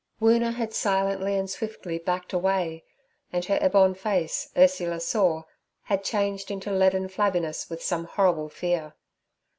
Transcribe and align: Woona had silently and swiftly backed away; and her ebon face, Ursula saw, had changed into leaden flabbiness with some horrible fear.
Woona 0.19 0.51
had 0.55 0.73
silently 0.73 1.37
and 1.37 1.47
swiftly 1.47 1.99
backed 1.99 2.33
away; 2.33 2.83
and 3.31 3.45
her 3.45 3.59
ebon 3.63 3.93
face, 3.93 4.49
Ursula 4.57 4.99
saw, 4.99 5.43
had 5.83 6.03
changed 6.03 6.49
into 6.49 6.71
leaden 6.71 7.07
flabbiness 7.07 7.69
with 7.69 7.83
some 7.83 8.05
horrible 8.05 8.49
fear. 8.49 8.95